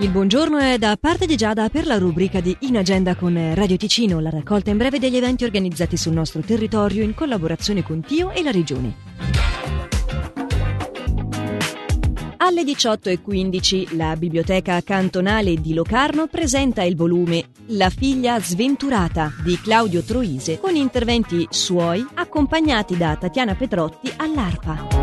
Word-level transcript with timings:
Il 0.00 0.10
buongiorno 0.10 0.58
è 0.58 0.76
da 0.76 0.98
parte 1.00 1.24
di 1.24 1.34
Giada 1.34 1.70
per 1.70 1.86
la 1.86 1.96
rubrica 1.96 2.42
di 2.42 2.54
In 2.60 2.76
Agenda 2.76 3.14
con 3.14 3.54
Radio 3.54 3.78
Ticino, 3.78 4.20
la 4.20 4.28
raccolta 4.28 4.68
in 4.68 4.76
breve 4.76 4.98
degli 4.98 5.16
eventi 5.16 5.44
organizzati 5.44 5.96
sul 5.96 6.12
nostro 6.12 6.42
territorio 6.42 7.02
in 7.02 7.14
collaborazione 7.14 7.82
con 7.82 8.02
Tio 8.02 8.32
e 8.32 8.42
la 8.42 8.50
Regione. 8.50 8.96
Alle 12.36 12.62
18.15 12.64 13.96
la 13.96 14.14
Biblioteca 14.16 14.82
Cantonale 14.82 15.54
di 15.54 15.72
Locarno 15.72 16.26
presenta 16.26 16.82
il 16.82 16.96
volume 16.96 17.46
La 17.68 17.88
figlia 17.88 18.38
sventurata 18.40 19.32
di 19.42 19.58
Claudio 19.58 20.02
Troise 20.02 20.60
con 20.60 20.76
interventi 20.76 21.46
suoi 21.48 22.06
accompagnati 22.12 22.98
da 22.98 23.16
Tatiana 23.16 23.54
Petrotti 23.54 24.12
all'arpa 24.16 24.93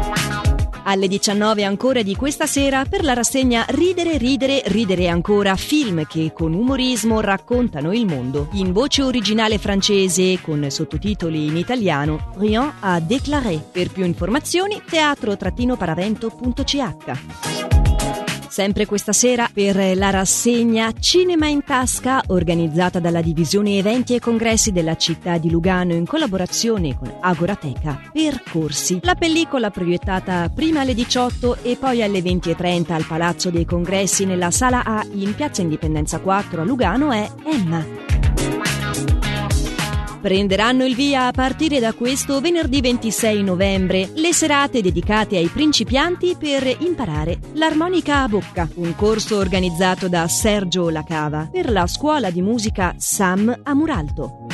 alle 0.91 1.07
19 1.07 1.63
ancora 1.63 2.03
di 2.03 2.15
questa 2.15 2.45
sera 2.45 2.85
per 2.85 3.03
la 3.03 3.13
rassegna 3.13 3.65
Ridere, 3.69 4.17
ridere, 4.17 4.61
ridere 4.65 5.07
ancora, 5.07 5.55
film 5.55 6.05
che 6.05 6.31
con 6.33 6.53
umorismo 6.53 7.21
raccontano 7.21 7.93
il 7.93 8.05
mondo. 8.05 8.49
In 8.53 8.73
voce 8.73 9.01
originale 9.01 9.57
francese 9.57 10.39
con 10.41 10.69
sottotitoli 10.69 11.47
in 11.47 11.57
italiano, 11.57 12.33
Rien 12.37 12.71
à 12.81 12.99
déclarer. 12.99 13.59
Per 13.71 13.89
più 13.91 14.05
informazioni 14.05 14.81
teatro-paravento.ch. 14.85 17.70
Sempre 18.51 18.85
questa 18.85 19.13
sera 19.13 19.49
per 19.51 19.95
la 19.95 20.09
rassegna 20.09 20.91
Cinema 20.99 21.47
in 21.47 21.63
Tasca 21.63 22.21
organizzata 22.27 22.99
dalla 22.99 23.21
divisione 23.21 23.77
eventi 23.77 24.13
e 24.13 24.19
congressi 24.19 24.73
della 24.73 24.97
città 24.97 25.37
di 25.37 25.49
Lugano 25.49 25.93
in 25.93 26.05
collaborazione 26.05 26.97
con 26.97 27.09
Agorateca 27.21 28.09
Percorsi. 28.11 28.99
La 29.03 29.15
pellicola 29.15 29.71
proiettata 29.71 30.51
prima 30.53 30.81
alle 30.81 30.93
18 30.93 31.59
e 31.61 31.77
poi 31.79 32.03
alle 32.03 32.19
20.30 32.19 32.91
al 32.91 33.05
Palazzo 33.05 33.51
dei 33.51 33.63
Congressi 33.63 34.25
nella 34.25 34.51
Sala 34.51 34.83
A 34.83 35.07
in 35.13 35.33
Piazza 35.33 35.61
Indipendenza 35.61 36.19
4 36.19 36.59
a 36.59 36.65
Lugano 36.65 37.13
è 37.13 37.25
Emma 37.45 38.10
prenderanno 40.21 40.85
il 40.85 40.95
via 40.95 41.25
a 41.25 41.31
partire 41.31 41.79
da 41.79 41.93
questo 41.93 42.39
venerdì 42.39 42.79
26 42.79 43.43
novembre 43.43 44.09
le 44.13 44.33
serate 44.33 44.81
dedicate 44.81 45.37
ai 45.37 45.47
principianti 45.47 46.35
per 46.37 46.75
imparare 46.79 47.39
l'armonica 47.53 48.21
a 48.21 48.27
bocca, 48.27 48.69
un 48.75 48.95
corso 48.95 49.37
organizzato 49.37 50.07
da 50.07 50.27
Sergio 50.27 50.89
Lacava 50.89 51.49
per 51.51 51.71
la 51.71 51.87
scuola 51.87 52.29
di 52.29 52.41
musica 52.41 52.93
Sam 52.97 53.61
a 53.63 53.73
Muralto. 53.73 54.45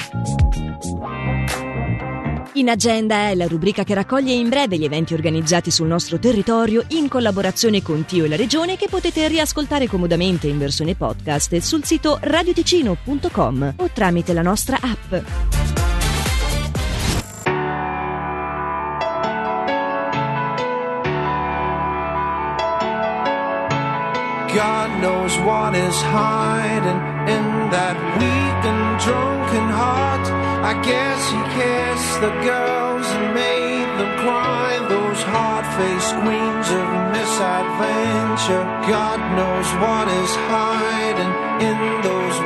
In 2.57 2.69
agenda 2.69 3.29
è 3.29 3.35
la 3.35 3.45
rubrica 3.45 3.83
che 3.83 3.93
raccoglie 3.93 4.33
in 4.33 4.49
breve 4.49 4.79
gli 4.79 4.83
eventi 4.83 5.13
organizzati 5.13 5.69
sul 5.69 5.85
nostro 5.85 6.17
territorio 6.17 6.83
in 6.89 7.07
collaborazione 7.07 7.83
con 7.83 8.03
Tio 8.05 8.25
e 8.25 8.27
la 8.27 8.35
Regione 8.35 8.77
che 8.77 8.87
potete 8.89 9.27
riascoltare 9.27 9.87
comodamente 9.87 10.47
in 10.47 10.57
versione 10.57 10.95
podcast 10.95 11.57
sul 11.57 11.83
sito 11.83 12.17
radioticino.com 12.19 13.75
o 13.77 13.89
tramite 13.93 14.33
la 14.33 14.41
nostra 14.41 14.79
app. 14.81 15.56
God 24.57 24.89
knows 25.03 25.37
what 25.45 25.75
is 25.75 26.01
hiding 26.01 27.01
in 27.29 27.45
that 27.69 27.93
weak 28.17 28.61
and 28.65 28.97
drunken 29.05 29.69
heart. 29.69 30.25
I 30.65 30.73
guess 30.81 31.21
he 31.29 31.41
kissed 31.53 32.17
the 32.25 32.33
girls 32.41 33.05
and 33.05 33.37
made 33.37 33.85
them 34.01 34.17
cry. 34.17 34.81
Those 34.89 35.21
hard-faced 35.29 36.13
queens 36.25 36.67
of 36.73 36.87
misadventure. 37.13 38.65
God 38.89 39.21
knows 39.37 39.69
what 39.77 40.09
is 40.09 40.33
hiding 40.49 41.33
in 41.61 41.77
those 42.01 42.37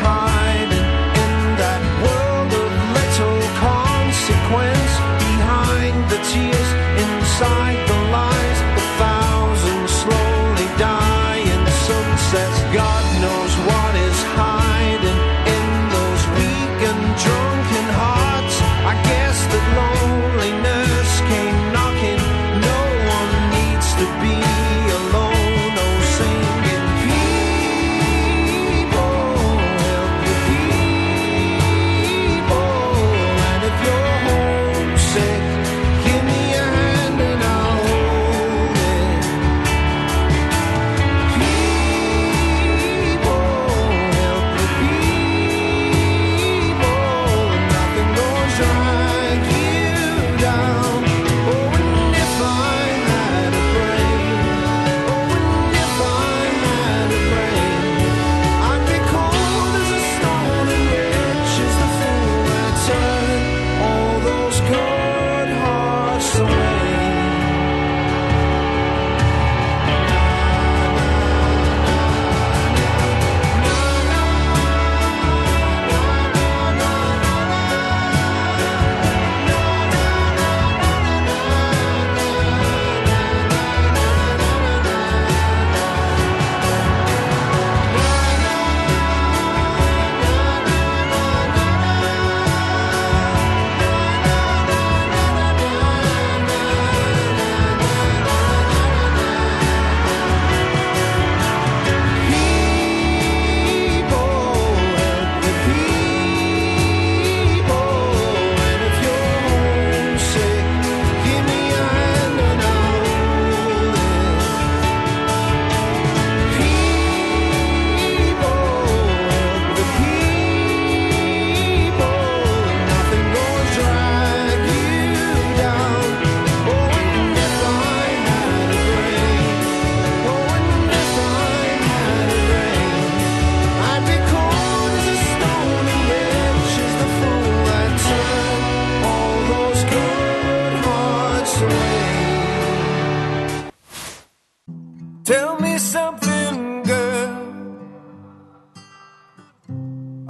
heart. 0.00 0.31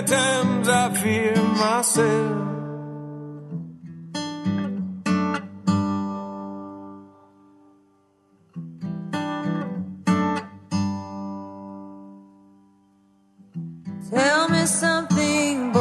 The 0.00 0.06
bad 0.06 0.06
times, 0.06 0.68
I 0.68 0.94
fear 0.94 1.36
myself. 1.36 2.46
Tell 14.10 14.48
me 14.48 14.66
something, 14.66 15.72
boy. 15.72 15.80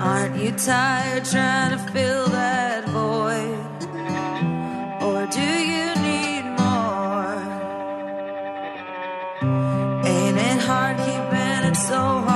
Aren't 0.00 0.36
you 0.36 0.52
tired 0.52 1.24
trying 1.24 1.70
to 1.72 1.78
fill 1.92 2.26
that 2.28 2.35
hard 10.66 10.96
keeping 10.98 11.70
it 11.70 11.76
so 11.76 11.94
hard? 11.94 12.35